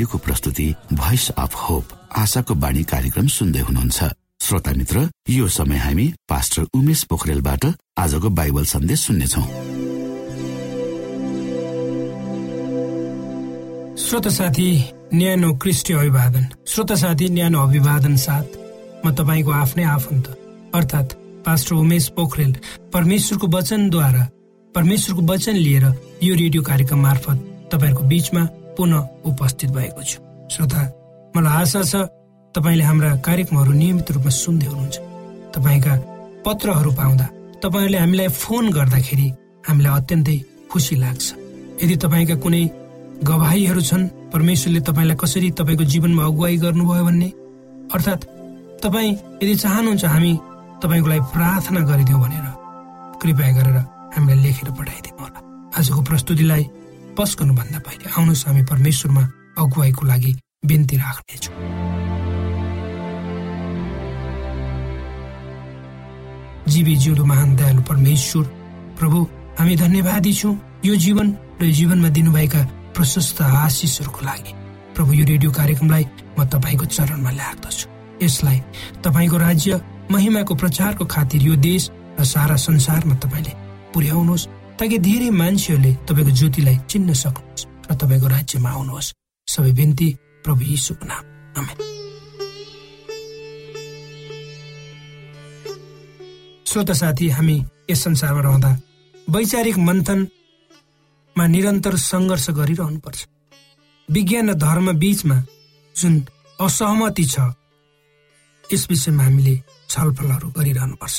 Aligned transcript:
रेडियोको 0.00 0.18
प्रस्तुति 0.24 0.64
voice 0.96 1.28
of 1.36 1.54
hope 1.60 1.84
आशाको 2.16 2.54
बाणी 2.56 2.82
कार्यक्रम 2.88 3.26
सुन्दै 3.28 3.60
हुनुहुन्छ। 3.60 4.04
श्रोता 4.40 4.72
मित्र 4.72 5.00
यो 5.28 5.48
समय 5.52 5.76
हामी 5.76 6.06
पास्टर 6.24 6.62
उमेश 6.72 7.02
पोखरेलबाट 7.04 7.64
आजको 8.00 8.28
बाइबल 8.32 8.64
सन्देश 8.64 9.00
सुन्नेछौ। 9.00 9.42
श्रोत 14.00 14.28
साथी 14.32 14.68
न्यानो 15.14 15.52
क्रिस्टी 15.60 15.92
अभिवादन। 15.92 16.46
श्रोत 16.64 16.92
साथी 16.96 17.28
न्यानो 17.28 17.60
अभिवादन 17.60 18.16
साथ। 18.16 18.48
म 19.04 19.12
तपाईँको 19.12 19.50
आफ्नै 19.52 19.84
आफन्त 19.84 20.26
अर्थात् 20.74 21.12
पास्टर 21.44 21.74
उमेश 21.76 22.08
पोखरेल। 22.16 22.56
परमेश्वरको 22.88 23.46
वचनद्वारा 23.56 24.24
परमेश्वरको 24.74 25.22
वचन 25.32 25.56
लिएर 25.56 25.84
यो 26.24 26.32
रेडियो 26.34 26.62
कार्यक्रम 26.62 27.00
मार्फत 27.02 27.68
तपाईँहरूको 27.72 28.08
बीचमा 28.08 28.46
पुनः 28.76 29.08
उपस्थित 29.30 29.70
भएको 29.70 30.02
छु। 30.02 30.18
श्रोता 30.50 30.80
मलाई 31.36 31.54
आशा 31.62 31.82
छ 31.82 31.94
तपाईँले 32.54 32.84
हाम्रा 32.84 33.10
कार्यक्रमहरू 33.26 33.72
नियमित 33.72 34.10
रूपमा 34.10 34.30
सुन्दै 34.30 34.66
हुनुहुन्छ। 34.66 34.98
तपाईँका 35.54 35.92
पत्रहरू 36.46 36.90
पाउँदा 37.00 37.26
तपाईँहरूले 37.62 37.98
हामीलाई 37.98 38.28
फोन 38.42 38.70
गर्दाखेरि 38.72 39.28
हामीलाई 39.68 39.92
अत्यन्तै 40.00 40.36
खुसी 40.70 40.94
लाग्छ। 40.96 41.26
यदि 41.82 41.96
तपाईँका 42.04 42.34
कुनै 42.42 42.62
गवाहीहरू 43.22 43.80
छन् 43.80 44.08
परमेश्वरले 44.32 44.80
तपाईँलाई 44.88 45.16
कसरी 45.22 45.50
तपाईँको 45.58 45.84
जीवनमा 45.92 46.22
अगुवाई 46.24 46.56
गर्नुभयो 46.64 47.04
भन्ने? 47.04 47.28
अर्थात् 47.94 48.24
तपाईँ 48.82 49.12
यदि 49.42 49.54
चाहनुहुन्छ 49.62 50.04
हामी 50.04 50.32
तपाईँको 50.82 51.08
लागि 51.08 51.24
प्रार्थना 51.34 51.80
गरिदिउँ 51.90 52.20
भनेर 52.24 52.46
कृपया 53.20 53.50
गरेर 53.56 53.78
हामीलाई 54.16 54.38
लेखेर 54.44 54.70
पठाइदिनु 54.72 55.20
होला 55.20 55.40
आजको 55.78 56.00
प्रस्तुतिलाई 56.08 56.64
पस्कनुभन्दा 57.20 57.78
पहिले 57.84 58.06
आउनुहोस् 58.16 58.46
हामी 58.48 58.62
परमेश्वरमा 58.64 59.22
अगुवाईको 59.60 60.06
लागि 60.08 60.32
बिन्ती 60.64 60.96
राख्नेछौँ। 60.96 61.54
जीवी 66.72 66.94
जिउँदो 66.96 67.24
महान 67.24 67.56
दयालु 67.56 67.82
परमेश्वर 67.82 68.44
प्रभु 68.98 69.18
हामी 69.58 69.74
धन्यवादी 69.76 70.32
छौँ। 70.32 70.54
यो 70.84 70.94
जीवन 70.96 71.28
र 71.60 71.70
जीवनमा 71.76 72.08
दिनुभएका 72.08 72.60
प्रशस्त 72.96 73.42
आशिषहरूको 73.42 74.20
लागि। 74.24 74.52
प्रभु 74.96 75.12
यो 75.12 75.24
रेडियो 75.28 75.50
कार्यक्रमलाई 75.52 76.04
म 76.38 76.44
तपाईँको 76.48 76.84
चरणमा 76.88 77.30
ल्याग्दछु। 77.30 77.86
यसलाई 78.24 78.58
तपाईँको 79.04 79.36
राज्य 79.36 79.80
महिमाको 80.10 80.54
प्रचारको 80.54 81.04
खातिर 81.04 81.42
यो 81.42 81.54
देश 81.56 81.90
र 82.16 82.24
सारा 82.24 82.56
संसारमा 82.56 83.14
तपाईँले 83.20 83.52
पुर्याउनुहोस्। 83.92 84.48
ताकि 84.80 84.98
धेरै 84.98 85.30
मान्छेहरूले 85.30 85.92
तपाईँको 86.08 86.32
ज्योतिलाई 86.40 86.76
चिन्न 86.88 87.12
सक्नुहोस् 87.12 87.66
र 87.84 87.94
तपाईँको 88.00 88.26
राज्यमा 88.26 88.70
आउनुहोस्। 88.70 89.12
सबै 89.48 89.72
बिन्ती 89.76 90.08
प्रभु 90.44 90.62
यीशुको 90.64 91.04
नाम। 91.04 91.24
आमेन। 91.60 91.76
श्रोता 96.64 96.94
साथी 96.94 97.28
हामी 97.28 97.56
यस 97.90 98.00
संसारमा 98.04 98.40
रहँदा 98.40 98.70
वैचारिक 99.28 99.76
मन्थनमा 99.78 101.44
निरन्तर 101.46 101.94
सङ्घर्ष 102.00 102.46
गरिरहनुपर्छ। 102.50 103.20
विज्ञान 104.08 104.50
र 104.50 104.54
धर्म 104.54 104.86
बीचमा 104.96 105.36
जुन 105.94 106.14
असहमति 106.60 107.24
छ 107.24 107.36
यस 108.64 108.82
विषयमा 108.90 109.24
हामीले 109.24 109.54
छलफलहरू 109.88 110.48
गरिरहनुपर्छ। 110.56 111.16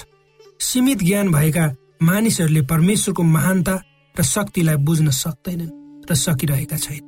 सीमित 0.59 0.99
ज्ञान 1.03 1.27
भएका 1.31 1.65
मानिसहरूले 2.01 2.61
परमेश्वरको 2.71 3.23
महानता 3.23 3.75
र 4.15 4.23
शक्तिलाई 4.23 4.75
बुझ्न 4.87 5.09
सक्दैनन् 5.13 5.71
र 6.09 6.15
सकिरहेका 6.15 6.77
छैन। 6.77 7.03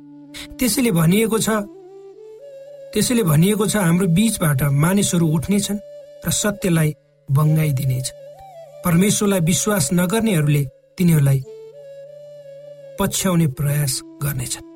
त्यसैले 0.58 0.90
भनिएको 0.90 1.38
छ 1.38 1.48
त्यसैले 2.94 3.22
भनिएको 3.22 3.66
छ 3.66 3.76
हाम्रो 3.76 4.06
बीचबाट 4.16 4.62
मानिसहरू 4.84 5.26
उठ्नेछन् 5.36 5.84
र 6.26 6.30
सत्यलाई 6.30 6.90
बङ्गाइदिनेछ 7.28 8.06
परमेश्वरलाई 8.84 9.40
विश्वास 9.50 9.84
नगर्नेहरूले 9.92 10.62
तिनीहरूलाई 10.98 11.40
पछ्याउने 12.98 13.46
प्रयास 13.58 13.92
गर्नेछन्। 14.22 14.66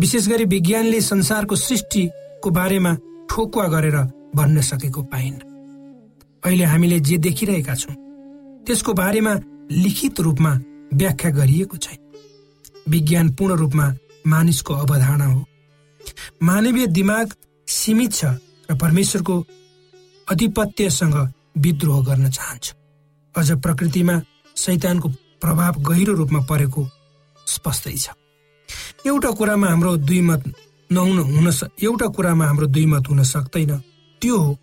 विशेष 0.00 0.28
गरी 0.28 0.44
विज्ञानले 0.44 1.00
संसारको 1.00 1.56
सृष्टिको 1.56 2.50
बारेमा 2.50 2.92
ठोकुवा 3.30 3.66
गरेर 3.74 3.96
भन्न 4.36 4.60
सकेको 4.60 5.02
पाइन्। 5.12 5.38
अहिले 6.44 6.64
हामीले 6.64 7.00
जे 7.00 7.16
देखिरहेका 7.18 7.74
छौँ 7.74 7.96
त्यसको 8.66 8.92
बारेमा 8.92 9.34
लिखित 9.70 10.20
रूपमा 10.20 10.52
व्याख्या 10.94 11.30
गरिएको 11.30 11.76
छैन। 11.76 11.98
विज्ञान 12.88 13.30
पूर्ण 13.34 13.56
रूपमा 13.56 13.86
मानिसको 14.26 14.74
अवधारणा 14.74 15.24
हो। 15.24 15.44
मानवीय 16.42 16.86
दिमाग 16.86 17.32
सीमित 17.68 18.12
छ 18.12 18.24
र 18.68 18.74
परमेश्वरको 18.80 19.34
अधिपत्यसँग 20.28 21.16
विद्रोह 21.58 22.04
गर्न 22.06 22.30
चाहन्छ। 22.30 22.74
अझ 23.34 23.48
प्रकृतिमा 23.62 24.20
शैतानको 24.56 25.08
प्रभाव 25.42 25.80
गहिरो 25.82 26.12
रूपमा 26.14 26.40
परेको 26.50 26.82
स्पष्टै 27.46 27.96
छ। 27.96 28.10
एउटा 29.06 29.30
कुरामा 29.30 29.68
हाम्रो 29.68 29.96
दुई 29.96 30.20
मत 30.20 30.42
नहुन 30.90 31.18
हुन 31.18 31.50
एउटा 31.82 32.06
कुरामा 32.06 32.46
हाम्रो 32.46 32.66
दुई 32.66 32.86
मत 32.86 33.08
हुन 33.08 33.22
सक्दैन। 33.24 33.72
त्यो 34.22 34.36
हो 34.38 34.58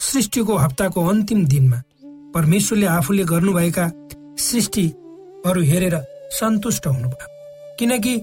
सृष्टिको 0.00 0.56
हप्ताको 0.56 1.06
अन्तिम 1.08 1.44
दिनमा 1.46 1.82
परमेश्वरले 2.34 2.86
आफूले 2.86 3.24
गर्नुभएका 3.24 3.90
सृष्टिहरू 4.38 5.62
हेरेर 5.62 5.96
सन्तुष्ट 6.30 6.86
हुनुभयो। 6.86 7.26
किनकि 7.78 8.16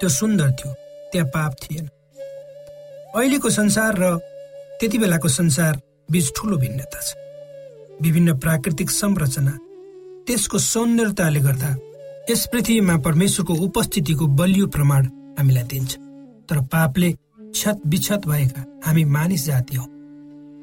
त्यो 0.00 0.08
सुन्दर 0.08 0.50
थियो 0.50 0.72
त्यहाँ 1.12 1.28
पाप 1.28 1.54
थिएन। 1.62 1.86
अहिलेको 3.16 3.50
संसार 3.50 3.98
र 3.98 4.16
त्यति 4.80 4.98
बेलाको 4.98 5.28
संसार 5.28 5.80
बीच 6.10 6.32
ठुलो 6.36 6.56
भिन्नता 6.56 7.00
छ। 7.00 7.14
विभिन्न 8.02 8.38
प्राकृतिक 8.38 8.90
संरचना 8.90 9.58
त्यसको 10.26 10.58
सौन्दर्यताले 10.58 11.40
गर्दा 11.40 11.70
यस 12.30 12.46
पृथ्वीमा 12.52 12.96
परमेश्वरको 12.98 13.54
उपस्थितिको 13.54 14.26
बलियो 14.26 14.66
प्रमाण 14.66 15.06
हामीलाई 15.38 15.64
दिन्छ। 15.64 15.96
तर 16.48 16.60
पापले 16.72 17.10
क्षत 17.12 17.80
विक्षत 17.86 18.26
भएका 18.26 18.64
हामी 18.86 19.04
मानिस 19.04 19.46
जाति 19.46 19.76
हौ। 19.76 19.86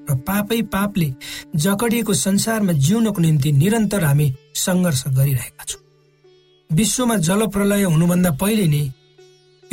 र 0.10 0.16
पापै 0.28 0.62
पापले 0.74 1.14
जकडिएको 1.56 2.14
संसारमा 2.14 2.74
जिउनको 2.86 3.22
निम्ति 3.22 3.52
निरन्तर 3.52 4.04
हामी 4.04 4.28
सङ्घर्ष 4.56 5.04
गरिरहेका 5.08 5.64
छौँ। 5.64 5.82
विश्वमा 6.70 7.16
जलप्रलय 7.18 7.84
हुनुभन्दा 7.84 8.32
पहिले 8.42 8.68
नै 8.68 8.84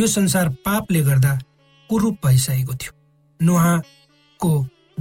यो 0.01 0.07
संसार 0.07 0.49
पापले 0.65 1.01
गर्दा 1.01 1.33
कुरूप 1.91 2.17
भइसकेको 2.27 2.75
थियो। 2.75 2.93
नुहाको 3.41 4.51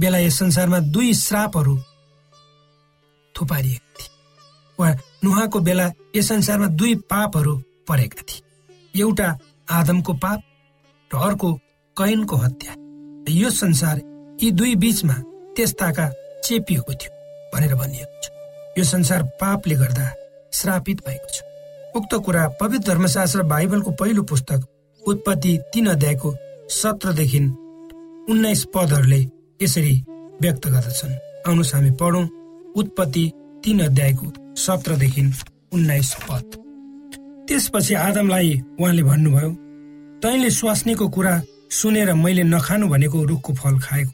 बेला 0.00 0.18
यस 0.18 0.38
संसारमा 0.38 0.78
दुई 0.92 1.12
श्रापहरू 1.14 1.76
थुपारिएका 3.34 3.92
थिए। 3.96 4.08
वा 4.78 4.88
नुहाको 5.24 5.58
बेला 5.60 5.86
यस 6.16 6.28
संसारमा 6.28 6.66
दुई 6.78 6.94
पापहरू 7.10 7.56
परेका 7.88 8.22
थिए। 8.28 8.42
एउटा 8.94 9.28
आदमको 9.70 10.12
पाप 10.14 10.40
र 11.10 11.16
अर्को 11.18 11.52
कैनको 11.96 12.36
हत्या। 12.36 12.72
यो 13.28 13.50
संसार 13.50 13.96
यी 14.42 14.50
दुई 14.52 14.74
बीचमा 14.76 15.14
त्यस्ताका 15.56 16.06
चेपिएको 16.44 16.92
थियो 16.92 17.12
भनेर 17.52 17.74
भनिएको 17.74 18.20
छ। 18.22 18.30
यो 18.78 18.84
संसार 18.84 19.22
पापले 19.40 19.74
गर्दा 19.74 20.06
श्रापित 20.52 20.98
भएको 21.06 21.28
छ। 21.32 21.42
उक्त 21.96 22.14
कुरा 22.24 22.48
पवित्र 22.60 22.86
धर्मशास्त्र 22.88 23.42
बाइबलको 23.42 23.90
पहिलो 23.90 24.22
पुस्तक 24.22 24.66
उत्पत्ति 25.02 25.56
तीन 25.72 25.86
अध्यायको 25.86 26.34
सत्रदेखि 26.72 27.38
उन्नाइस 28.30 28.64
पदहरूले 28.74 29.20
यसरी 29.60 29.94
व्यक्त 30.42 30.66
गर्दछन्। 30.66 31.14
आउनुहोस् 31.48 31.74
हामी 31.74 31.90
पढौँ 32.00 32.24
उत्पत्ति 32.76 33.24
तीन 33.64 33.80
अध्यायको 33.80 34.26
सत्रदेखि 34.56 35.22
उन्नाइस 35.72 36.14
पद। 36.28 36.44
त्यसपछि 37.48 37.94
आदमलाई 37.96 38.52
उहाँले 38.80 39.02
भन्नुभयो 39.02 39.50
तैँले 40.22 40.50
स्वास्नीको 40.50 41.08
कुरा 41.08 41.34
सुनेर 41.70 42.12
मैले 42.14 42.42
नखानु 42.44 42.88
भनेको 42.88 43.24
रुखको 43.24 43.52
फल 43.54 43.78
खाएको। 43.80 44.12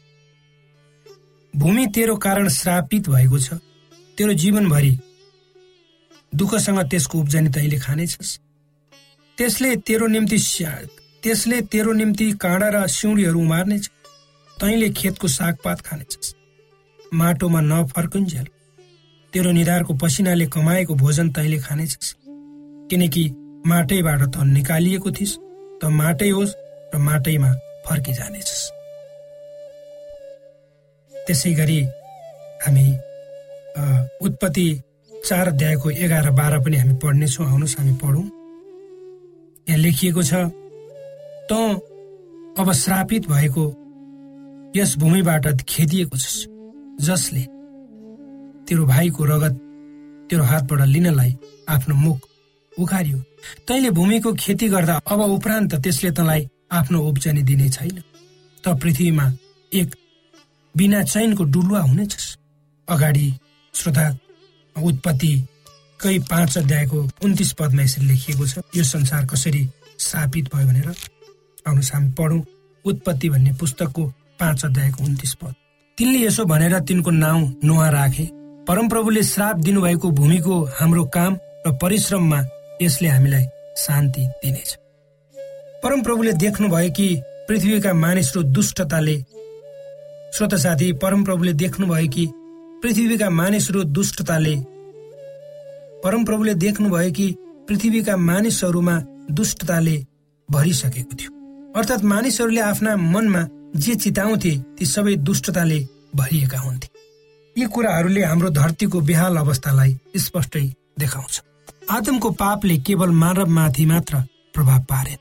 भूमि 1.55 1.85
तेरो 1.87 2.15
कारण 2.17 2.47
श्रापित 2.49 3.09
भएको 3.09 3.39
छ। 3.39 3.53
तेरो 4.17 4.33
जीवनभरि 4.33 4.97
दुःखसँग 6.35 6.79
त्यसको 6.89 7.19
उब्जनी 7.19 7.49
तैँले 7.49 7.77
खानेछस् 7.79 8.37
त्यसले 9.37 9.75
तेरो 9.75 10.07
निम्ति 10.07 10.37
त्यसले 11.23 11.61
तेरो 11.61 11.93
निम्ति 11.93 12.31
काँडा 12.41 12.69
र 12.69 12.87
सिउँडीहरू 12.87 13.39
उमार्नेछ 13.39 13.87
तैँले 14.57 14.89
खेतको 14.89 15.27
सागपात 15.27 15.81
खानेछस् 15.81 16.33
माटोमा 17.13 17.61
नफर्कुन्जेल 17.61 18.47
तेरो 19.33 19.51
निधारको 19.51 19.93
पसिनाले 19.93 20.45
कमाएको 20.45 20.95
भोजन 20.95 21.29
तैँले 21.29 21.59
खानेछस् 21.59 22.13
किनकि 22.89 23.23
माटैबाट 23.67 24.21
त 24.35 24.43
निकालिएको 24.57 25.11
थिइस् 25.11 25.37
त 25.81 25.85
माटै 25.99 26.29
होस् 26.29 26.53
र 26.93 26.97
माटैमा 26.97 27.51
फर्किजानेछस् 27.87 28.82
त्यसै 31.27 31.53
गरी 31.59 31.79
हामी 32.63 32.87
उत्पत्ति 34.25 34.67
चार 35.11 35.47
अध्यायको 35.47 35.89
एघार 36.03 36.29
बाह्र 36.39 36.59
पनि 36.63 36.77
हामी 36.77 36.93
पढ्नेछौँ 37.03 37.45
आउनुहोस् 37.47 37.77
हामी 37.79 37.93
पढौँ। 38.01 38.25
यहाँ 39.67 39.79
लेखिएको 39.79 40.23
छ 40.23 40.33
त 41.49 41.51
अब 42.59 42.71
श्रापित 42.83 43.27
भएको 43.29 43.63
यस 44.75 44.95
भूमिबाट 44.99 45.45
खेदिएको 45.69 46.17
छस् 46.17 46.39
जसले 47.07 47.43
तेरो 48.67 48.85
भाइको 48.85 49.23
रगत 49.25 49.55
तेरो 50.29 50.43
हातबाट 50.43 50.81
लिनलाई 50.87 51.31
आफ्नो 51.69 51.95
मुख 51.95 52.19
उखारियो। 52.73 53.17
तैँले 53.67 53.89
भूमिको 53.95 54.33
खेती 54.33 54.67
गर्दा 54.69 54.95
अब 55.07 55.19
उपरान्त 55.21 55.75
त्यसले 55.83 56.11
तँलाई 56.11 56.47
आफ्नो 56.71 56.99
उब्जनी 57.09 57.41
दिने 57.43 57.69
छैन। 57.69 57.97
त 58.63 58.75
पृथ्वीमा 58.81 59.25
एक 59.71 59.89
बिना 60.75 61.03
चैनको 61.03 61.43
डुलुवा 61.53 61.79
हुनेछस् 61.79 62.35
अगाडि 62.87 63.27
श्रोता 63.73 64.05
उत्पत्तिकै 64.75 66.17
पाँच 66.29 66.57
अध्यायको 66.57 66.99
उन्तिस 67.23 67.51
पदमा 67.59 67.81
यसरी 67.83 68.05
लेखिएको 68.05 68.45
छ 68.47 68.61
यो 68.75 68.83
संसार 68.83 69.25
कसरी 69.25 69.61
स्थापित 69.99 70.45
भयो 70.55 70.67
भनेर 70.67 70.87
आउनुहोस् 70.89 71.93
हामी 71.93 72.09
पढौँ 72.17 72.41
उत्पत्ति 72.85 73.29
भन्ने 73.29 73.53
पुस्तकको 73.59 74.03
पाँच 74.39 74.65
अध्यायको 74.65 75.03
उन्तिस 75.03 75.33
पद। 75.41 75.53
तिनले 75.97 76.19
यसो 76.25 76.45
भनेर 76.45 76.79
तिनको 76.79 77.11
नाउँ 77.11 77.53
नुहा 77.63 77.89
राखे। 77.89 78.25
परमप्रभुले 78.67 79.23
श्राप 79.23 79.55
दिनुभएको 79.65 80.11
भूमिको 80.11 80.55
हाम्रो 80.79 81.03
काम 81.13 81.37
र 81.67 81.71
परिश्रममा 81.81 82.39
यसले 82.81 83.07
हामीलाई 83.07 83.45
शान्ति 83.77 84.25
दिनेछ। 84.43 84.75
परमप्रभुले 85.83 86.33
देख्नुभयो 86.43 86.89
कि 86.97 87.07
पृथ्वीका 87.47 87.93
मानिसहरू 87.93 88.43
दुष्टताले 88.49 89.15
श्रोत 90.33 90.53
साथी 90.55 90.91
परमप्रभुले 90.93 91.51
देख्नुभयो 91.53 92.07
कि 92.09 92.25
पृथ्वीका 92.81 93.29
मानिसहरू 93.29 93.83
दुष्टताले 93.83 94.55
परमप्रभुले 96.03 96.53
देख्नुभयो 96.55 97.11
कि 97.11 97.27
पृथ्वीका 97.67 98.15
मानिसहरूमा 98.19 98.95
दुष्टताले 99.31 99.95
भरिसकेको 100.49 101.15
थियो। 101.15 101.31
अर्थात् 101.75 102.03
मानिसहरूले 102.03 102.61
आफ्ना 102.61 102.95
मनमा 102.95 103.45
जे 103.77 103.95
चिताउँथे 103.95 104.57
ती 104.77 104.85
सबै 104.85 105.15
दुष्टताले 105.21 105.79
भरिएका 106.15 106.59
हुन्थे। 106.59 106.89
यी 107.55 107.65
कुराहरूले 107.67 108.23
हाम्रो 108.23 108.49
धरतीको 108.49 109.01
बेहाल 109.01 109.37
अवस्थालाई 109.37 109.97
स्पष्टै 110.17 110.65
देखाउँछ। 110.99 111.41
आदमको 111.91 112.29
पापले 112.41 112.77
केवल 112.81 113.09
मानवमाथि 113.21 113.85
मात्र 113.85 114.25
प्रभाव 114.53 114.81
पारेन। 114.89 115.17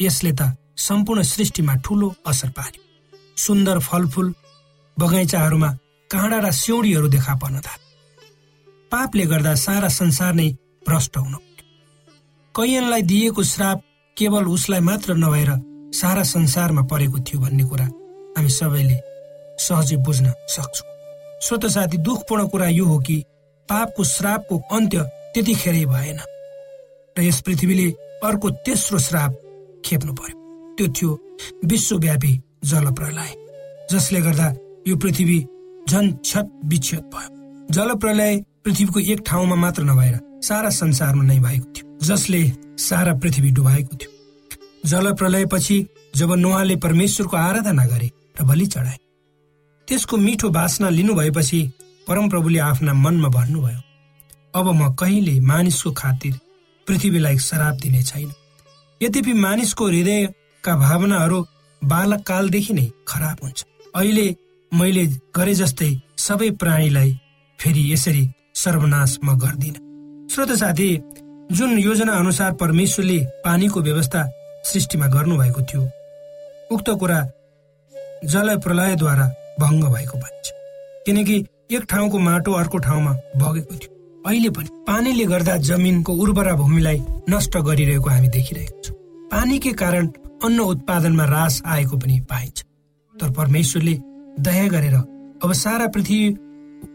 यसले 0.00 0.32
त 0.32 0.54
सम्पूर्ण 0.78 1.22
सृष्टिमा 1.34 1.74
ठूलो 1.74 2.14
असर 2.26 2.48
पार्यो। 2.48 2.85
सुन्दर 3.36 3.78
फलफूल 3.78 4.34
बगैँचाहरूमा 4.96 5.70
काँडा 6.10 6.38
र 6.38 6.50
सिउँडीहरू 6.52 7.08
देखा 7.08 7.34
पर्न 7.34 7.60
थाले। 7.60 7.84
पापले 8.92 9.24
गर्दा 9.26 9.54
सारा 9.54 9.88
संसार 9.88 10.32
नै 10.34 10.48
भ्रष्ट 10.88 11.16
हुन 11.16 11.34
कैयनलाई 12.54 13.02
दिएको 13.02 13.42
श्राप 13.42 13.82
केवल 14.16 14.44
उसलाई 14.48 14.80
मात्र 14.80 15.14
नभएर 15.14 15.50
सारा 15.92 16.22
संसारमा 16.24 16.82
परेको 16.82 17.18
थियो 17.20 17.40
भन्ने 17.40 17.64
कुरा 17.64 17.86
हामी 18.36 18.50
सबैले 18.50 18.98
सहजै 19.58 19.96
बुझ्न 20.06 20.32
सक्छौँ। 20.48 20.88
श्रोत 21.44 21.66
साथी 21.66 21.96
दुःखपूर्ण 21.98 22.46
कुरा 22.48 22.68
यो 22.68 22.84
हो 22.84 22.98
कि 22.98 23.16
पापको 23.68 24.04
श्रापको 24.04 24.58
अन्त्य 24.72 25.02
त्यतिखेरै 25.34 25.84
भएन 25.84 26.20
र 27.16 27.22
यस 27.22 27.40
पृथ्वीले 27.40 27.88
अर्को 28.24 28.50
तेस्रो 28.64 28.98
श्राप 28.98 29.32
खेप्नु 29.84 30.12
पर्यो 30.12 30.36
त्यो 30.76 30.86
थियो 30.88 31.10
विश्वव्यापी 31.64 32.32
जलप्रलय 32.66 33.34
जसले 33.92 34.20
गर्दा 34.20 34.46
यो 34.88 34.96
पृथ्वी 34.96 35.38
झन 35.88 36.12
छत 36.24 36.50
विच्छेद 36.64 37.04
भयो। 37.14 37.74
जलप्रलय 37.74 38.36
पृथ्वीको 38.64 39.00
एक 39.12 39.22
ठाउँमा 39.26 39.56
मात्र 39.56 39.82
नभएर 39.82 40.18
सारा 40.42 40.70
संसारमा 40.70 41.24
नै 41.24 41.38
भएको 41.40 41.72
थियो 41.72 42.06
जसले 42.06 42.42
सारा 42.78 43.14
पृथ्वी 43.14 43.50
डुबाएको 43.50 43.96
थियो। 43.96 44.10
जलप्रलयपछि 44.88 45.76
जब 46.16 46.32
नुहाले 46.34 46.76
परमेश्वरको 46.76 47.36
आराधना 47.36 47.86
गरे 47.86 48.10
र 48.40 48.44
बलि 48.44 48.66
चढाए 48.66 48.98
त्यसको 49.88 50.16
मिठो 50.16 50.48
बासना 50.50 50.88
लिनु 50.88 51.14
भएपछि 51.14 51.60
परमप्रभुले 52.08 52.58
आफ्ना 52.60 52.92
मनमा 52.94 53.28
भन्नुभयो 53.28 53.80
अब 54.54 54.66
म 54.74 54.94
कहिले 54.94 55.40
मानिसको 55.40 55.92
खातिर 55.92 56.34
पृथ्वीलाई 56.86 57.38
श्राप 57.38 57.74
दिने 57.82 58.02
छैन। 58.02 58.32
यद्यपि 59.00 59.32
मानिसको 59.32 59.86
हृदयका 59.86 60.76
भावनाहरू 60.76 61.46
बालककालदेखि 61.86 62.72
नै 62.74 62.86
खराब 63.08 63.36
हुन्छ। 63.42 63.64
अहिले 63.94 64.26
मैले 64.72 65.04
गरे 65.36 65.54
जस्तै 65.54 65.90
सबै 66.18 66.50
प्राणीलाई 66.60 67.10
फेरि 67.58 67.82
यसरी 67.92 68.24
सर्वनाश 68.54 69.18
म 69.24 69.38
गर्दिन। 69.38 69.74
श्रोत 70.30 70.52
साथी 70.58 70.88
जुन 71.50 71.78
योजना 71.78 72.12
अनुसार 72.14 72.52
परमेश्वरले 72.60 73.18
पानीको 73.44 73.80
व्यवस्था 73.82 74.22
सृष्टिमा 74.64 75.06
गर्नुभएको 75.08 75.62
थियो 75.62 75.82
उक्त 76.70 76.88
कुरा 77.00 77.18
जल 78.24 78.56
प्रलयद्वारा 78.58 79.26
भङ्ग 79.60 79.84
भएको 79.94 80.18
भन्छ 80.18 80.44
किनकि 81.06 81.36
एक 81.70 81.84
ठाउँको 81.90 82.18
माटो 82.18 82.52
अर्को 82.52 82.78
ठाउँमा 82.78 83.12
बगेको 83.36 83.74
थियो। 83.74 83.94
अहिले 84.26 84.50
पनि 84.50 84.68
पानीले 84.86 85.24
गर्दा 85.24 85.56
जमिनको 85.68 86.12
उर्वरा 86.14 86.54
भूमिलाई 86.54 86.98
नष्ट 87.30 87.56
गरिरहेको 87.68 88.10
हामी 88.10 88.28
देखिरहेको 88.28 88.82
छौँ। 88.82 88.96
पानीकै 89.30 89.72
कारण 89.82 90.06
अन्न 90.44 90.60
उत्पादनमा 90.60 91.24
रास 91.24 91.62
आएको 91.66 91.96
पनि 91.96 92.20
पाइन्छ। 92.30 92.64
तर 93.14 93.30
परमेश्वरले 93.30 93.94
दया 94.40 94.66
गरेर 94.68 94.94
अब 95.44 95.52
सारा 95.54 95.86
पृथ्वी 95.86 96.30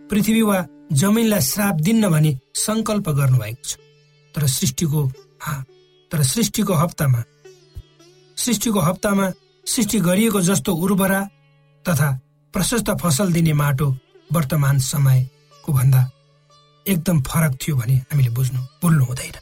पृथ्वी 0.10 0.41
वा 0.41 0.65
जमिनलाई 0.91 1.41
श्राप 1.41 1.75
दिन्न 1.81 2.10
भनी 2.10 2.38
संकल्प 2.55 3.10
गर्नुभएको 3.10 3.63
छ। 3.63 3.77
तर 4.36 4.48
सृष्टिको 4.48 5.01
तर 6.12 6.24
सृष्टिको 6.24 6.74
हप्तामा 6.74 7.24
सृष्टिको 8.38 8.79
हप्तामा 8.79 9.31
सृष्टि 9.65 10.00
गरिएको 10.00 10.41
जस्तो 10.41 10.74
उर्वरा 10.75 11.21
तथा 11.86 12.10
प्रशस्त 12.53 12.89
फसल 13.01 13.31
दिने 13.33 13.53
माटो 13.53 13.88
वर्तमान 14.33 14.79
समयको 14.79 15.74
भन्दा 15.74 16.01
एकदम 16.86 17.21
फरक 17.21 17.57
थियो 17.62 17.75
भने 17.75 17.95
हामीले 18.12 18.29
बुझ्नु 18.29 18.60
भुल्नु 18.81 19.03
हुँदैन। 19.05 19.36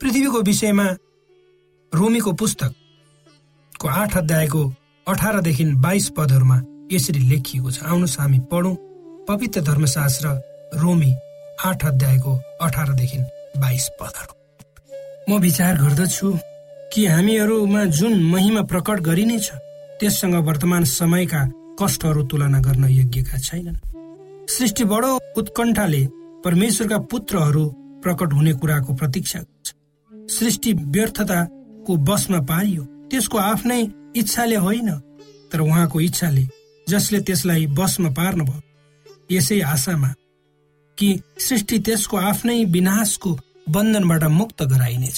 पृथ्वीको 0.00 0.40
विषयमा 0.42 0.86
रोमीको 1.92 2.32
पुस्तकको 3.80 4.00
आठ 4.00 4.16
अध्यायको 4.16 4.62
अठारदेखि 5.08 5.64
बाइस 5.80 6.08
पदहरूमा 6.12 6.56
यसरी 6.92 7.20
लेखिएको 7.28 7.70
छ। 7.70 7.82
आउनुहोस् 7.82 8.18
हामी 8.20 8.38
पढौँ। 8.52 8.76
पवित्र 9.24 9.60
धर्मशास्त्र 9.60 10.28
रोमी 10.76 11.12
आठ 11.64 11.84
अध्यायको 11.86 12.32
अठारदेखि 12.60 13.18
बाइस 13.56 13.88
पदहरू। 14.00 14.32
म 15.28 15.40
विचार 15.40 15.74
गर्दछु 15.80 16.28
कि 16.92 17.06
हामीहरूमा 17.06 17.84
जुन 17.88 18.22
महिमा 18.22 18.62
प्रकट 18.68 19.00
गरिनेछ 19.00 19.48
त्यससँग 20.00 20.34
वर्तमान 20.44 20.84
समयका 20.84 21.42
कष्टहरू 21.80 22.22
तुलना 22.28 22.60
गर्न 22.60 22.84
योग्यका 22.84 23.38
छैनन्। 23.38 23.80
सृष्टि 24.48 24.84
बडो 24.84 25.18
उत्कण्ठाले 25.40 26.06
परमेश्वरका 26.44 26.98
पुत्रहरू 27.08 27.64
प्रकट 28.04 28.32
हुने 28.32 28.52
कुराको 28.52 28.94
प्रतीक्षा 28.94 29.38
गर्छ। 29.40 29.68
सृष्टि 30.38 30.72
व्यर्थताको 30.74 31.96
बसमा 31.96 32.40
पारियो। 32.44 32.99
त्यसको 33.10 33.38
आफ्नै 33.38 33.80
इच्छाले 34.16 34.56
होइन 34.56 34.90
तर 35.50 35.60
उहाँको 35.60 36.00
इच्छाले 36.00 36.44
जसले 36.88 37.20
त्यसलाई 37.20 37.66
बसमा 37.78 38.10
पार्नुभयो 38.10 38.60
यसै 39.30 39.60
आशामा 39.74 40.10
कि 40.98 41.08
सृष्टि 41.38 41.78
त्यसको 41.78 42.16
आफ्नै 42.30 42.64
विनाशको 42.76 43.30
बन्धनबाट 43.68 44.24
मुक्त 44.40 44.62
गराइनेछ 44.62 45.16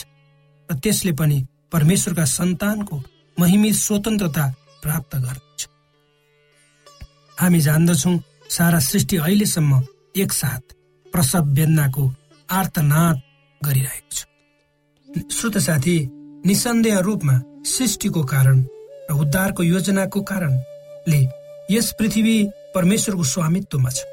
र 0.69 0.75
त्यसले 0.75 1.13
पनि 1.13 1.39
परमेश्वरका 1.73 2.25
सन्तानको 2.39 2.97
महिमित 3.41 3.75
स्वतन्त्रता 3.75 4.47
प्राप्त 4.83 5.17
गर्दछ 5.17 5.61
हामी 7.39 7.61
जान्दछौ 7.61 8.13
सारा 8.49 8.79
सृष्टि 8.79 9.17
अहिलेसम्म 9.17 9.83
एकसाथ 10.17 10.65
प्रसव 11.13 11.45
वेदनाको 11.57 12.05
आर्तनाद 12.51 13.17
गरिरहेको 13.61 14.11
छ। 14.17 14.19
श्रोत 15.33 15.57
साथी 15.59 15.97
निसन्देह 16.47 16.99
रूपमा 17.07 17.35
सृष्टिको 17.67 18.23
कारण 18.33 18.59
र 19.11 19.15
उद्धारको 19.23 19.63
योजनाको 19.63 20.21
कारणले 20.31 21.21
यस 21.71 21.93
पृथ्वी 21.99 22.37
परमेश्वरको 22.75 23.25
स्वामित्वमा 23.33 23.91
छ। 23.91 24.05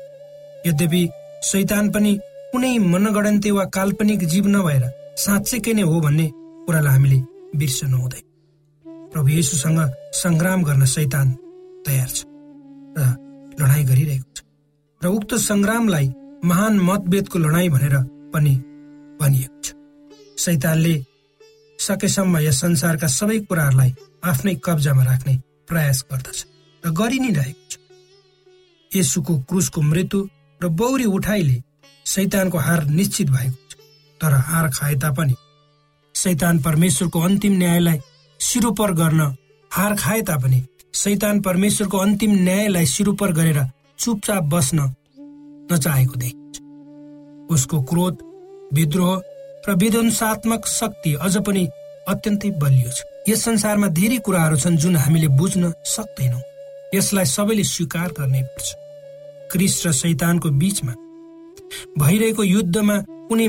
यद्यपि 0.68 1.02
शैतान 1.50 1.90
पनि 1.92 2.12
कुनै 2.52 2.78
मनगणन्ते 2.94 3.52
वा 3.52 3.66
काल्पनिक 3.76 4.24
जीव 4.32 4.48
नभएर 4.48 4.84
साँच्चैकै 5.26 5.74
नै 5.74 5.82
हो 5.90 6.00
भन्ने 6.06 6.28
कुरालाई 6.66 6.94
हामीले 6.94 7.20
बिर्सनु 7.60 7.98
हुँदैन। 7.98 8.26
प्रभु 9.12 9.30
येशूसँग 9.30 9.80
सङ्ग्राम 10.22 10.64
गर्न 10.64 10.86
शैतान 10.96 11.28
तयार 11.86 12.10
छ 12.16 12.20
र 12.98 13.02
लडाईँ 13.60 13.86
गरिरहेको 13.90 14.30
छ 14.36 14.40
र 15.02 15.06
उक्त 15.18 15.32
सङ्ग्रामलाई 15.50 16.08
महान 16.46 16.74
मतभेदको 16.90 17.38
लडाईँ 17.40 17.70
भनेर 17.74 17.96
पनि 18.34 18.54
भनिएको 19.22 19.62
छ। 19.64 19.68
शैतानले 20.46 20.96
सकेसम्म 21.80 22.38
यस 22.40 22.60
संसारका 22.62 23.08
सबै 23.10 23.40
कुराहरूलाई 23.48 23.92
आफ्नै 24.24 24.54
कब्जामा 24.66 25.04
राख्ने 25.04 25.34
प्रयास 25.68 26.04
गर्दछ 26.12 26.40
र 26.84 26.92
गरि 27.00 27.20
नै 27.20 27.32
रहेको 27.38 27.64
छ। 27.72 27.74
यसुको 28.92 29.34
क्रुसको 29.50 29.82
मृत्यु 29.82 30.20
र 30.62 30.68
बौरी 30.80 31.06
उठाइले 31.18 31.58
शैतानको 32.06 32.58
हार 32.58 32.84
निश्चित 32.90 33.30
भएको 33.30 33.64
छ। 33.70 33.72
तर 34.22 34.34
हार 34.50 34.70
खाए 34.70 34.96
तापनि 34.96 35.36
शैतान 36.16 36.60
परमेश्वरको 36.62 37.20
अन्तिम 37.20 37.54
न्यायलाई 37.58 38.00
सिरोपर 38.40 38.92
गर्न 38.94 39.22
हार 39.72 39.96
खाए 39.96 40.22
तापनि 40.28 40.60
शैतान 40.96 41.42
परमेश्वरको 41.42 41.98
अन्तिम 41.98 42.32
न्यायलाई 42.44 42.86
सिरोपर 42.86 43.32
गरेर 43.32 43.60
चुपचाप 44.00 44.44
बस्न 44.54 44.80
नचाहेको 45.72 46.16
देखिन्छ। 46.16 46.56
उसको 47.54 47.82
क्रोध 47.82 48.16
विद्रोह 48.74 49.22
र 49.68 49.74
विध्वंसात्मक 49.76 50.68
शक्ति 50.68 51.14
अझ 51.22 51.36
पनि 51.46 51.64
अत्यन्तै 52.08 52.50
बलियो 52.62 52.90
छ। 52.90 53.04
यस 53.30 53.44
संसारमा 53.44 53.88
धेरै 53.94 54.18
कुराहरू 54.26 54.58
छन् 54.58 54.78
जुन 54.78 54.96
हामीले 54.96 55.28
बुझ्न 55.40 55.74
सक्दैनौँ। 55.86 56.42
यसलाई 56.96 57.26
सबैले 57.26 57.64
स्वीकार 57.64 58.10
गर्नै 58.18 58.42
पर्छ। 58.44 58.68
क्रिस 59.52 59.76
र 59.86 59.92
शैतानको 59.94 60.50
बीचमा 60.62 60.94
भइरहेको 62.00 62.44
युद्धमा 62.44 62.98
कुनै 63.30 63.48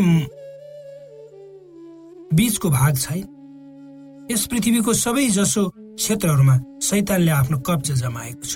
बीचको 2.30 2.68
भाग 2.70 2.94
छैन। 2.98 3.26
यस 4.30 4.46
पृथ्वीको 4.46 4.92
सबै 4.94 5.26
जसो 5.30 5.62
क्षेत्रहरूमा 5.96 6.56
शैतानले 6.82 7.30
आफ्नो 7.30 7.58
कब्जा 7.66 7.94
जमाएको 7.94 8.44
छ। 8.44 8.52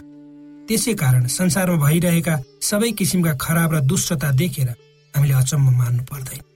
त्यसै 0.68 0.94
कारण 0.94 1.26
संसारमा 1.28 1.76
भइरहेका 1.86 2.34
सबै 2.60 2.90
किसिमका 2.98 3.32
खराब 3.40 3.70
र 3.74 3.80
दुष्टता 3.88 4.30
देखेर 4.32 4.68
हामीले 5.14 5.34
अचम्म 5.34 5.66
मान्नु 5.78 6.02
पर्दैन। 6.10 6.53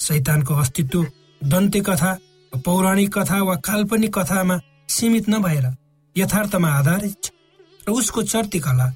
शैतानको 0.00 0.54
अस्तित्व 0.54 1.06
दन्ते 1.42 1.80
कथा 1.80 2.12
पौराणिक 2.64 3.18
कथा 3.18 3.42
वा 3.42 3.54
काल्पनिक 3.64 4.18
कथामा 4.18 4.58
सीमित 4.88 5.28
नभएर 5.28 5.66
यथार्थमा 6.16 6.68
आधारित 6.70 7.16
छ। 7.24 7.30
र 7.88 7.90
उसको 7.90 8.22
चर्ती 8.22 8.58
कला 8.60 8.86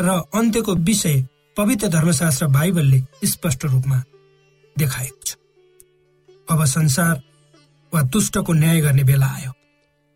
र 0.00 0.08
अन्त्यको 0.34 0.74
विषय 0.74 1.16
पवित्र 1.56 1.88
धर्मशास्त्र 1.88 2.46
बाइबलले 2.46 3.00
स्पष्ट 3.24 3.64
रूपमा 3.64 4.02
देखाएको 4.76 5.24
छ। 5.26 5.36
अब 6.48 6.64
संसार 6.66 7.20
वा 7.92 8.02
दुष्टको 8.02 8.52
न्याय 8.52 8.80
गर्ने 8.80 9.04
बेला 9.04 9.26
आयो। 9.26 9.52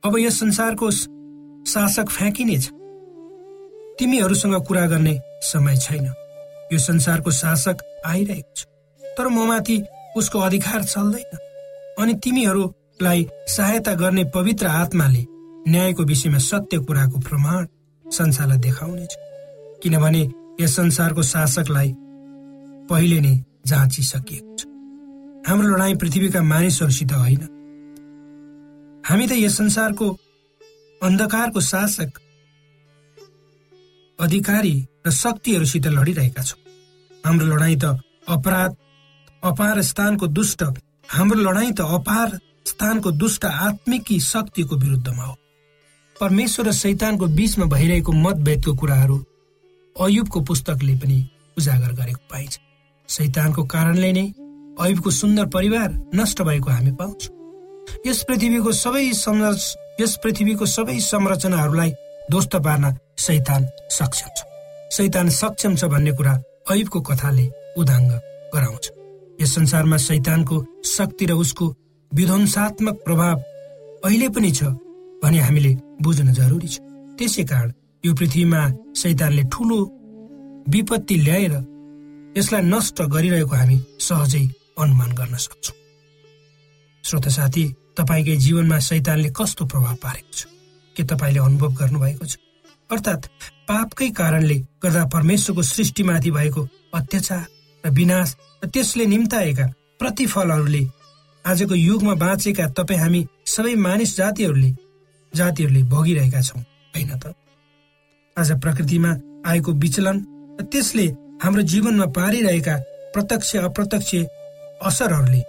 अब 0.02 0.18
यस 0.18 0.40
संसारको 0.40 0.90
शासक 0.90 2.08
फ्याँकिनेछ 2.10 2.70
तिमीहरूसँग 3.98 4.54
कुरा 4.66 4.86
गर्ने 4.86 5.18
समय 5.42 5.76
छैन। 5.76 6.06
यो 6.72 6.78
संसारको 6.78 7.30
शासक 7.30 7.76
आइरहेको 8.06 8.52
छ। 8.56 8.64
तर 9.02 9.28
ममाथि 9.28 9.76
उसको 10.16 10.38
अधिकार 10.38 10.82
चल्दैन। 10.84 11.38
अनि 11.98 12.14
तिमीहरूलाई 12.14 13.26
सहायता 13.48 13.94
गर्ने 13.94 14.24
पवित्र 14.24 14.66
आत्माले 14.66 15.24
न्यायको 15.68 16.02
विषयमा 16.02 16.38
सत्य 16.38 16.78
कुराको 16.78 17.18
प्रमाण 17.18 17.66
संसारलाई 18.06 18.58
देखाउनेछ। 18.58 19.16
किनभने 19.82 20.22
यस 20.60 20.76
संसारको 20.76 21.22
शासकलाई 21.22 21.92
पहिले 22.90 23.20
नै 23.20 23.34
जाँचिसकिएको 23.66 24.56
छ। 24.56 24.66
हाम्रो 25.48 25.68
लडाईँ 25.68 25.96
पृथ्वीका 25.96 26.42
मानिसहरूसित 26.42 27.12
होइन। 27.12 27.42
हामी 29.04 29.26
त 29.26 29.32
यस 29.34 29.56
संसारको 29.56 30.06
अन्धकारको 31.02 31.60
शासक 31.60 32.20
अधिकारी 34.18 34.74
र 35.06 35.10
शक्तिहरूसित 35.10 35.86
लडिरहेका 35.88 36.42
छौँ। 36.42 36.60
हाम्रो 37.24 37.46
लडाईँ 37.46 37.76
त 37.76 37.98
अपराध 38.28 38.76
अपार 39.44 39.80
स्थानको 39.82 40.26
दुष्ट। 40.26 40.62
हाम्रो 41.08 41.40
लडाईँ 41.40 41.72
त 41.72 41.80
अपार 41.80 42.38
स्थानको 42.66 43.10
दुष्ट 43.12 43.44
आत्मिकी 43.44 44.18
शक्तिको 44.22 44.76
विरुद्धमा 44.76 45.24
हो। 45.24 45.34
परमेश्वर 46.16 46.66
र 46.66 46.72
शैतानको 46.72 47.26
बीचमा 47.28 47.66
भइरहेको 47.66 48.12
मतभेदको 48.14 48.74
कुराहरू 48.74 49.16
अयुबको 49.96 50.40
पुस्तकले 50.40 50.94
पनि 50.96 51.18
उजागर 51.58 51.92
गरेको 51.92 52.22
पाइन्छ। 52.30 52.58
शैतानको 53.08 53.64
कारणले 53.68 54.12
नै 54.12 54.26
अयुबको 54.80 55.10
सुन्दर 55.10 55.46
परिवार 55.52 55.88
नष्ट 56.14 56.42
भएको 56.42 56.70
हामी 56.70 56.92
पाउँछौँ। 56.96 57.32
यस 58.06 58.24
पृथ्वीको 58.24 58.72
सबै 58.72 59.04
यस 60.00 60.16
पृथ्वीको 60.24 60.66
सबै 60.66 60.98
संरचनाहरूलाई 61.02 61.90
ध्वस्त 62.30 62.56
पार्न 62.56 62.96
शैतान 63.18 63.68
सक्षम 63.92 64.30
छ। 64.36 64.40
शैतान 64.96 65.28
सक्षम 65.30 65.76
छ 65.76 65.84
भन्ने 65.84 66.12
कुरा 66.16 66.34
अयुबको 66.70 67.00
कथाले 67.00 67.46
उदाङ्ग 67.76 68.10
गराउँछ। 68.54 69.03
यस 69.40 69.54
संसारमा 69.54 69.96
शैतानको 69.96 70.56
शक्ति 70.86 71.26
र 71.26 71.32
उसको 71.32 71.66
विध्वंसात्मक 72.12 72.96
प्रभाव 73.04 73.36
अहिले 74.04 74.28
पनि 74.28 74.50
छ 74.50 74.64
भने 75.22 75.38
हामीले 75.40 75.72
बुझ्न 76.02 76.32
जरुरी 76.32 76.68
छ। 76.68 76.78
त्यसै 77.18 77.44
कारण 77.44 77.72
यो 78.04 78.14
पृथ्वीमा 78.14 78.60
शैतानले 78.96 79.42
ठुलो 79.52 79.78
विपत्ति 80.68 81.16
ल्याएर 81.16 81.54
यसलाई 82.36 82.62
नष्ट 82.62 83.02
गरिरहेको 83.14 83.54
हामी 83.56 83.76
सहजै 84.00 84.44
अनुमान 84.78 85.10
गर्न 85.14 85.36
सक्छौँ। 85.36 85.76
श्रोत 87.04 87.28
साथी 87.28 87.64
तपाईँकै 87.98 88.36
जीवनमा 88.36 88.78
शैतानले 88.78 89.30
कस्तो 89.36 89.64
प्रभाव 89.66 89.94
पारेको 90.02 90.32
छ? 90.32 90.46
के 90.96 91.02
तपाईँले 91.04 91.40
अनुभव 91.40 91.72
गर्नुभएको 91.80 92.26
छ? 92.26 92.36
अर्थात् 92.90 93.26
पापकै 93.68 94.08
कारणले 94.10 94.56
गर्दा 94.82 95.04
परमेश्वरको 95.14 95.62
सृष्टिमाथि 95.62 96.30
भएको 96.30 96.68
अत्याचार 96.94 97.44
र 97.84 97.90
विनाश 97.90 98.36
त्यसले 98.72 99.04
निम्ताएका 99.06 99.66
प्रतिफलहरूले 99.98 100.82
आजको 101.44 101.74
युगमा 101.74 102.14
बाँचेका 102.14 102.66
तपाईँ 102.78 103.00
हामी 103.00 103.20
सबै 103.46 103.74
मानिस 103.86 104.16
जातिहरूले 104.16 104.70
जातिहरूले 105.32 105.82
भोगिरहेका 105.92 106.40
छौँ 106.40 106.62
होइन 106.94 107.12
त? 107.18 107.34
आज 108.36 108.50
प्रकृतिमा 108.62 109.10
आएको 109.46 109.72
विचलन 109.72 110.16
र 110.60 110.64
त्यसले 110.72 111.06
हाम्रो 111.42 111.62
जीवनमा 111.62 112.06
पारिरहेका 112.16 112.74
प्रत्यक्ष 113.14 113.56
अप्रत्यक्ष 113.56 114.14
असरहरूले 114.82 115.40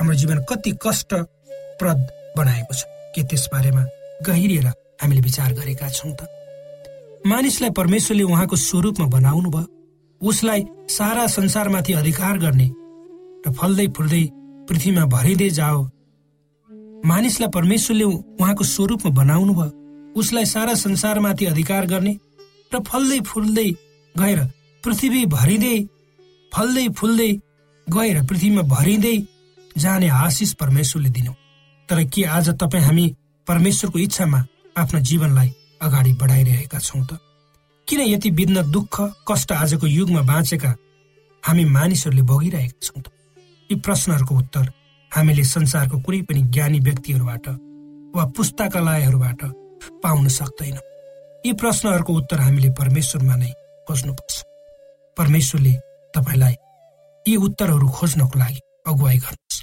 हाम्रो 0.00 0.14
जीवन 0.16 0.38
कति 0.48 0.70
कष्टप्रद 0.82 2.00
बनाएको 2.36 2.74
छ 2.74 2.82
के 3.14 3.22
त्यस 3.22 3.48
बारेमा 3.52 3.82
गहिरिएर 4.26 4.66
हामीले 5.02 5.20
विचार 5.20 5.52
गरेका 5.52 5.88
छौँ 5.88 6.12
त? 6.12 6.20
मानिसलाई 7.26 7.70
परमेश्वरले 7.70 8.22
उहाँको 8.22 8.56
स्वरूपमा 8.56 9.06
बनाउनु 9.06 9.50
भयो 9.50 9.75
उसलाई 10.20 10.64
सारा 10.90 11.26
संसारमाथि 11.26 11.92
अधिकार 11.92 12.38
गर्ने 12.38 12.70
र 13.46 13.52
फल्दै 13.52 13.86
फुल्दै 13.96 14.24
पृथ्वीमा 14.68 15.04
भरिँदै 15.06 15.48
जाओ। 15.50 15.82
मानिसलाई 17.04 17.50
परमेश्वरले 17.54 18.04
उहाँको 18.04 18.64
स्वरूपमा 18.64 19.10
बनाउनु 19.14 19.54
भयो 19.54 19.72
उसलाई 20.20 20.44
सारा 20.44 20.74
संसारमाथि 20.74 21.44
अधिकार 21.46 21.86
गर्ने 21.86 22.12
र 22.74 22.80
फल्दै 22.88 23.20
फुल्दै 23.30 23.68
गएर 24.14 24.40
पृथ्वी 24.84 25.24
भरिँदै 25.36 25.76
फल्दै 26.52 26.88
फुल्दै 26.98 27.30
गएर 27.86 28.22
पृथ्वीमा 28.26 28.62
भरिँदै 28.74 29.16
जाने 29.76 30.08
आशिष 30.08 30.52
परमेश्वरले 30.60 31.10
दिनु। 31.10 31.32
तर 31.88 32.02
के 32.08 32.22
आज 32.36 32.48
तपाईँ 32.60 32.84
हामी 32.84 33.06
परमेश्वरको 33.46 33.98
इच्छामा 33.98 34.44
आफ्नो 34.76 35.00
जीवनलाई 35.00 35.50
अगाडि 35.82 36.12
बढाइरहेका 36.12 36.78
छौँ 36.78 37.04
त? 37.06 37.20
किन 37.88 38.00
यति 38.00 38.30
बिघ्न 38.30 38.70
दुःख 38.70 38.94
कष्ट 39.28 39.52
आजको 39.52 39.86
युगमा 39.86 40.20
बाँचेका 40.20 40.74
हामी 41.46 41.64
मानिसहरूले 41.64 42.22
भोगिरहेका 42.22 42.78
छौँ 42.82 43.02
त? 43.02 43.06
यी 43.70 43.74
प्रश्नहरूको 43.78 44.34
उत्तर 44.34 44.64
हामीले 45.12 45.44
संसारको 45.44 45.96
कुनै 46.02 46.20
पनि 46.26 46.42
ज्ञानी 46.50 46.80
व्यक्तिहरूबाट 46.80 47.46
वा 48.16 48.24
पुस्तकालयहरूबाट 48.36 49.40
पाउन 50.02 50.28
सक्दैनौँ। 50.28 50.84
यी 51.46 51.52
प्रश्नहरूको 51.52 52.12
उत्तर 52.12 52.38
हामीले 52.40 52.70
परमेश्वरमा 52.70 53.36
नै 53.36 53.50
खोज्नुपर्छ। 53.86 54.34
परमेश्वरले 55.16 55.74
तपाईँलाई 56.14 56.54
यी 57.26 57.36
उत्तरहरू 57.36 57.88
खोज्नको 57.88 58.38
लागि 58.38 58.60
अगुवाई 58.86 59.16
गर्नुहोस्। 59.16 59.62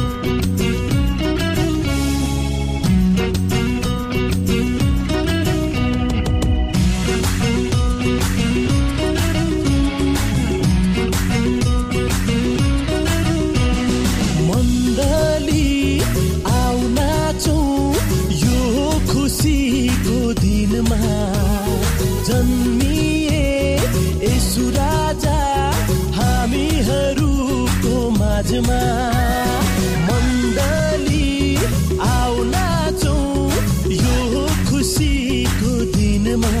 मण्डली 30.51 31.55
आउ 32.03 32.43
नाचौँ 32.43 33.51
यो 33.91 34.45
खुसीको 34.69 35.71
दिनमा। 35.95 36.51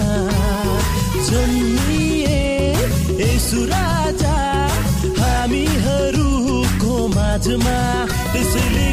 जन्मिए 1.27 2.39
यसु 3.21 3.63
राजा 3.73 4.37
हामीहरूको 5.19 6.93
माझमा 7.15 7.77
त्यसैले 8.33 8.90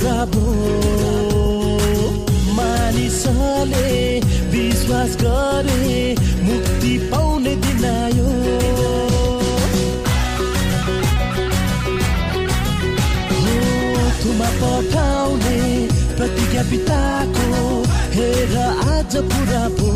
आज 0.00 0.06
पुरा 0.06 0.24
भो 0.32 0.42
मानिसले 2.56 3.88
विश्वास 4.50 5.16
गरे 5.20 6.16
मुक्ति 6.42 6.92
पाउने 7.12 7.54
दिन 7.64 7.84
आयो। 7.84 8.28
थुमा 14.22 14.50
पठाउने 14.60 15.60
प्रतिज्ञा 16.16 16.62
पिताको 16.70 17.48
हेर 18.16 18.56
आज 18.96 19.16
पुरा 19.32 19.64
भो 19.80 19.92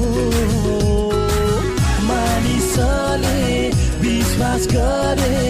मानिसले 2.10 3.40
विश्वास 4.04 4.66
गरे 4.74 5.42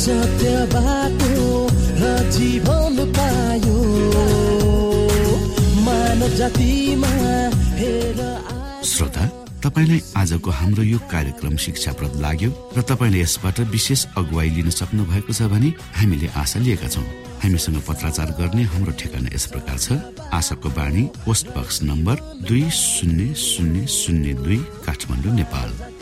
सत्य 0.00 0.52
बाटो 0.72 1.68
र 2.00 2.04
जीवन 2.32 2.96
पायो। 3.16 3.78
जातिमा 6.30 7.08
हेर। 7.76 8.20
श्रोता 8.86 9.24
तपाईँलाई 9.60 10.00
आजको 10.16 10.50
हाम्रो 10.50 10.82
यो 10.82 10.98
कार्यक्रम 11.10 11.56
शिक्षाप्रद 11.56 12.12
लाग्यो 12.20 12.50
र 12.76 12.80
तपाईँले 12.80 13.20
यसबाट 13.20 13.60
विशेष 13.68 14.06
अगुवाई 14.16 14.48
लिन 14.56 14.70
सक्नु 14.70 15.04
भएको 15.04 15.32
छ 15.36 15.50
भने 15.52 15.68
हामीले 16.00 16.28
आशा 16.32 16.58
लिएका 16.64 16.88
छौँ। 16.88 17.04
हामीसँग 17.44 17.78
पत्राचार 17.84 18.30
गर्ने 18.40 18.62
हाम्रो 18.72 18.92
ठेगाना 18.96 19.28
यस 19.36 19.46
प्रकार 19.52 19.76
छ। 19.76 20.00
आशाको 20.32 20.68
बाणी 20.70 21.02
पोस्ट 21.26 21.46
बक्स 21.52 21.82
नम्बर 21.82 22.16
दुई 22.48 22.64
शून्य 22.72 23.34
शून्य 23.36 23.86
शून्य 24.00 24.32
दुई 24.40 24.60
काठमाडौँ 24.86 25.34
नेपाल। 25.34 25.70